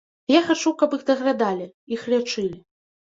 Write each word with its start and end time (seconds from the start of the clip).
Я 0.31 0.39
хачу, 0.47 0.71
каб 0.79 0.95
іх 0.97 1.03
даглядалі, 1.09 1.67
іх 1.97 2.01
лячылі. 2.15 2.57